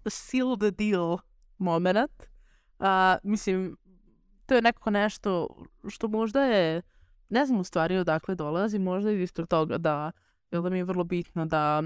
[0.09, 1.17] seal the deal
[1.57, 2.23] moment.
[2.79, 3.77] A, mislim,
[4.45, 5.47] to je nekako nešto
[5.89, 6.81] što možda je,
[7.29, 10.11] ne znam u stvari odakle dolazi, možda je isto toga da,
[10.51, 11.83] jel da mi je vrlo bitno da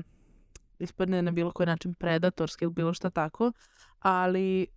[0.79, 3.51] ispadne na bilo koji način predatorski ili bilo šta tako,
[3.99, 4.67] ali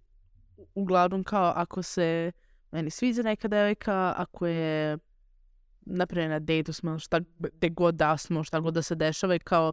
[0.74, 2.32] uglavnom kao ako se
[2.70, 4.98] meni sviđa neka devojka, ako je
[5.80, 9.38] naprimjer na dejtu smo, šta gde god da smo, šta god da se dešava i
[9.38, 9.72] kao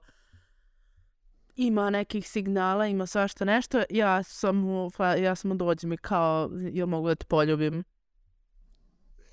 [1.56, 6.88] ima nekih signala, ima svašta nešto, ja samo, fa- ja samo dođem i kao, jel
[6.88, 7.84] mogu da te poljubim?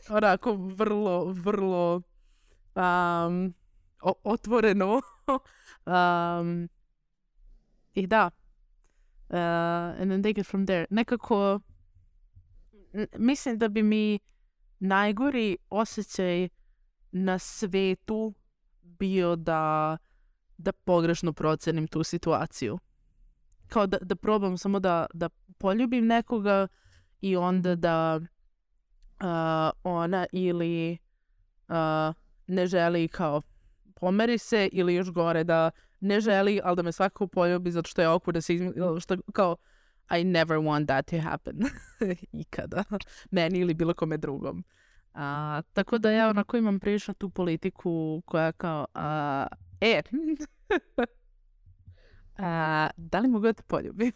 [0.09, 2.03] Onako, vrlo, vrlo
[2.75, 3.55] um,
[4.25, 5.01] otvoreno.
[5.87, 6.69] um,
[7.95, 8.31] I da.
[9.31, 10.87] Uh, and then take it from there.
[10.91, 11.61] Nekako,
[13.19, 14.19] mislim da bi mi
[14.79, 16.49] najgori osjećaj
[17.13, 18.35] na svetu
[18.83, 19.97] bio da
[20.59, 22.79] da pogrešno procenim tu situaciju.
[23.69, 25.29] Kao da, da probam samo da, da
[25.59, 26.69] poljubim nekoga
[27.21, 28.21] i onda da
[29.21, 30.99] uh, ona ili
[31.69, 32.15] uh,
[32.47, 33.43] ne želi kao
[34.01, 35.71] pomeri se ili još gore da
[36.01, 38.73] ne želi, ali da me svakako poljubi zato što je oko da se izmi...
[39.01, 39.57] što kao
[40.11, 41.57] I never want that to happen.
[42.33, 42.85] Ikada.
[43.31, 44.65] Meni ili bilo kome drugom.
[45.15, 49.47] A, tako da ja onako imam prilično tu politiku koja kao a,
[49.81, 50.03] e,
[52.39, 54.13] a, da li mogu da te poljubim?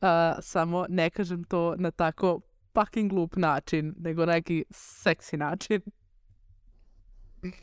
[0.00, 2.40] A, samo ne kažem to na tako
[2.74, 5.80] fucking glup način, nego neki seksi način.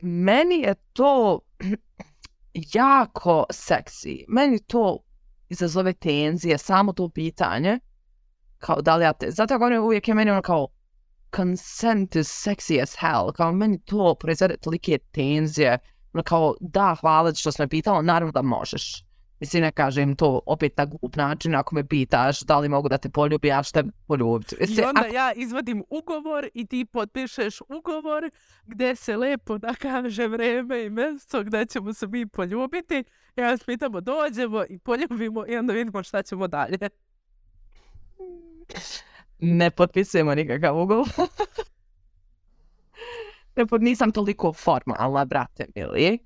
[0.01, 1.39] Meni je to
[2.73, 4.25] jako seksi.
[4.27, 4.97] Meni to
[5.49, 7.79] izazove tenzije, samo to pitanje.
[8.57, 9.31] Kao da li ja te...
[9.31, 10.67] Zato govorim uvijek je meni ono kao
[11.35, 13.31] consent is sexy as hell.
[13.31, 15.77] Kao meni to proizvede tolike tenzije.
[16.13, 19.08] Ono kao da, hvala što si me pitala, naravno da možeš.
[19.39, 22.97] Mislim, ne kažem to opet na glup način, ako me pitaš da li mogu da
[22.97, 24.55] te poljubi, ja te poljubiti.
[24.59, 28.29] I onda ja izvadim ugovor i ti potpišeš ugovor
[28.65, 33.03] gdje se lepo nakaže vreme i mjesto gdje ćemo se mi poljubiti.
[33.35, 36.77] Ja vas pitamo, dođemo i poljubimo i onda vidimo šta ćemo dalje.
[39.39, 41.07] Ne potpisujemo nikakav ugovor.
[43.55, 46.19] ne, nisam toliko formalna, brate mili.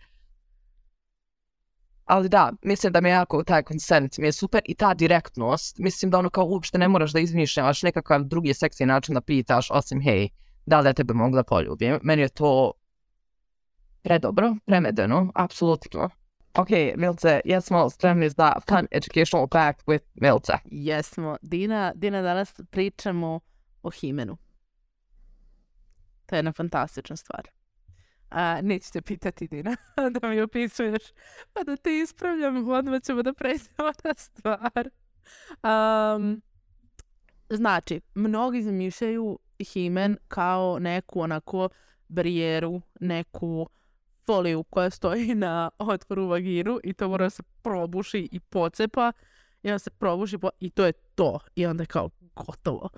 [2.05, 5.77] Ali da, mislim da mi je jako taj consent mi je super i ta direktnost,
[5.79, 9.71] mislim da ono kao uopšte ne moraš da izmišljaš nekakav drugi seksi način da pitaš,
[9.71, 10.29] osim hej,
[10.65, 11.99] da li ja tebe mogu da poljubim.
[12.03, 12.71] Meni je to
[14.01, 16.09] predobro, premedeno, apsolutno.
[16.57, 20.53] Ok, Milce, jesmo spremni za fun educational fact with Milce?
[20.65, 21.37] Jesmo.
[21.41, 23.39] Dina, Dina danas pričamo
[23.83, 24.37] o himenu.
[26.25, 27.62] To je jedna fantastična stvar.
[28.33, 29.75] A, neću te pitati, Dina,
[30.19, 31.01] da mi opisuješ,
[31.53, 34.89] pa da te ispravljam, odmah ćemo da pređemo na stvar.
[35.63, 36.41] Um,
[37.49, 39.39] znači, mnogi zamišljaju
[39.73, 41.69] himen kao neku onako
[42.07, 43.69] barijeru, neku
[44.25, 49.11] foliju koja stoji na otvoru vaginu i to mora se probuši i pocepa
[49.63, 50.49] i onda se probuši po...
[50.59, 51.39] i to je to.
[51.55, 52.89] I onda je kao gotovo.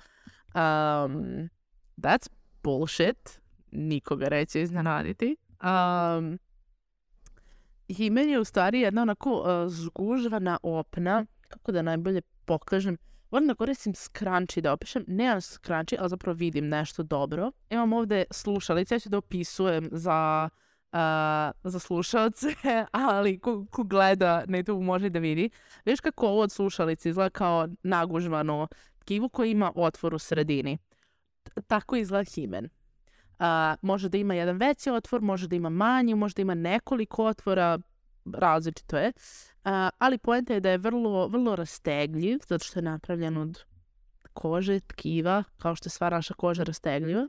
[0.54, 1.48] Um,
[1.96, 2.28] that's
[2.62, 3.45] bullshit
[3.76, 5.36] nikoga reći iznenaditi.
[5.62, 6.38] Um,
[7.88, 12.96] himen je u stvari jedna onako uh, zgužvana opna, kako da najbolje pokažem.
[13.30, 15.04] Volim da koristim skranči da opišem.
[15.06, 17.52] Nemam skranči, ali zapravo vidim nešto dobro.
[17.70, 20.48] Imam ovdje slušalice, ja ću da opisujem za,
[20.92, 22.46] uh, za slušalce,
[23.08, 25.50] ali ko, ko gleda na YouTube može da vidi.
[25.84, 28.68] Viš kako ovo od slušalice izgleda kao nagužvano
[28.98, 30.78] tkivo koje ima otvor u sredini.
[31.66, 32.68] Tako izgleda himen.
[33.38, 37.24] A, može da ima jedan veći otvor, može da ima manji, može da ima nekoliko
[37.24, 37.78] otvora,
[38.32, 39.12] različito je.
[39.64, 43.64] A, ali poenta je da je vrlo, vrlo rastegljiv, zato što je napravljen od
[44.32, 47.28] kože, tkiva, kao što je sva naša koža rastegljiva.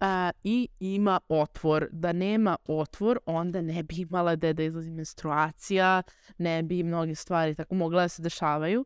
[0.00, 1.88] A, I ima otvor.
[1.92, 6.02] Da nema otvor, onda ne bi imala da, da izlazi menstruacija,
[6.38, 8.84] ne bi mnoge stvari tako mogle da se dešavaju.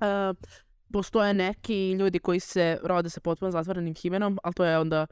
[0.00, 0.34] A,
[0.92, 5.06] postoje neki ljudi koji se rode sa potpuno zatvorenim himenom, ali to je onda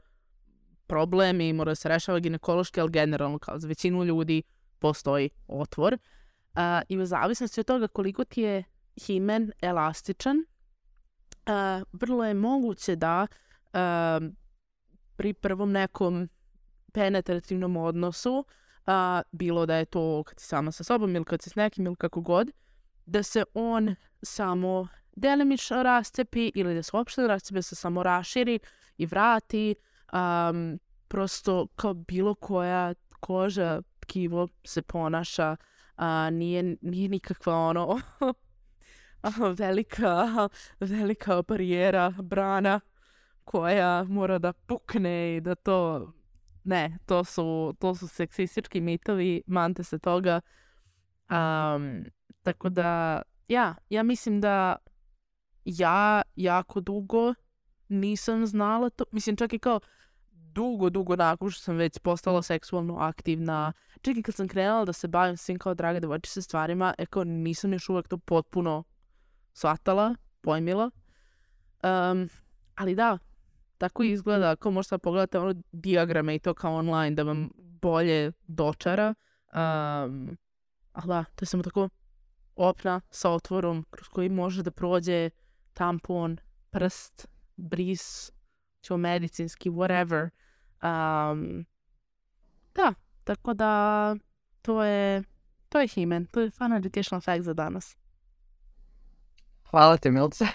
[0.93, 4.43] problem i mora se rešava ginekološki, ali generalno kao za većinu ljudi
[4.79, 5.93] postoji otvor.
[5.93, 8.63] Uh, I u zavisnosti od toga koliko ti je
[9.05, 10.45] himen elastičan,
[11.93, 13.27] vrlo je moguće da
[15.15, 16.29] pri prvom nekom
[16.93, 18.45] penetrativnom odnosu,
[19.31, 21.95] bilo da je to kad si sama sa sobom ili kad si s nekim ili
[21.95, 22.51] kako god,
[23.05, 28.59] da se on samo delimično rascepi ili da se uopšte rascepi, da se samo raširi
[28.97, 29.75] i vrati
[30.13, 35.55] um, prosto kao bilo koja koža, tkivo se ponaša,
[35.95, 37.99] a nije, nije nikakva ono
[39.57, 40.49] velika,
[40.79, 42.79] velika barijera, brana
[43.43, 46.11] koja mora da pukne i da to
[46.63, 50.41] ne, to su, to su seksistički mitovi, mante se toga.
[51.29, 52.05] Um,
[52.43, 54.75] tako da, ja, ja mislim da
[55.65, 57.33] ja jako dugo
[57.87, 59.05] nisam znala to.
[59.11, 59.79] Mislim, čak i kao
[60.55, 63.73] dugo, dugo nakon što sam već postala seksualno aktivna.
[64.01, 67.73] Čak i kad sam krenula da se bavim svim kao draga devojčice stvarima, eko nisam
[67.73, 68.83] još uvek to potpuno
[69.53, 70.91] shvatala, pojmila.
[71.83, 72.29] Um,
[72.75, 73.17] ali da,
[73.77, 77.49] tako izgleda, ako možete pogledate ono diagrame i to kao online da vam
[77.81, 79.13] bolje dočara.
[79.53, 80.37] Um,
[80.93, 81.89] ali da, to je samo tako
[82.55, 85.29] opna sa otvorom kroz koji može da prođe
[85.73, 86.37] tampon,
[86.69, 88.31] prst, bris,
[88.81, 90.29] ćemo medicinski, whatever.
[90.83, 91.65] Um,
[92.75, 94.15] da, tako da
[94.61, 95.23] to je,
[95.69, 96.25] to je himen.
[96.25, 97.97] To je fun educational fact za danas.
[99.69, 100.45] Hvala ti, Milce.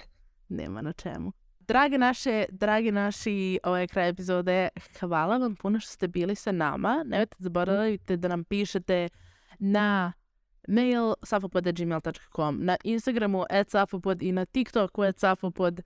[0.49, 1.33] Nema na čemu.
[1.61, 4.69] drage naše, dragi naši, ovaj kraj epizode,
[5.01, 7.05] hvala vam puno što ste bili sa nama.
[7.07, 9.09] Nemojte zaboravite da nam pišete
[9.59, 10.13] na
[10.69, 15.81] mail safopod.gmail.com, na Instagramu at safopod i na TikToku at safopod.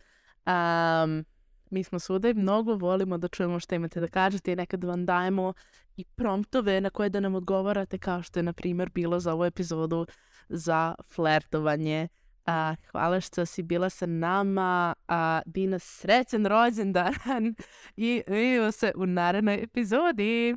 [0.46, 1.24] Um,
[1.72, 5.06] mi smo svuda i mnogo volimo da čujemo što imate da kažete i nekad vam
[5.06, 5.52] dajemo
[5.96, 9.44] i promptove na koje da nam odgovarate kao što je na primjer bilo za ovu
[9.44, 10.06] epizodu
[10.48, 12.08] za flertovanje.
[12.46, 14.94] A, hvala što si bila sa nama.
[15.08, 17.14] A, Dina, srećan rođendan
[17.96, 20.56] i vidimo se u narednoj epizodi.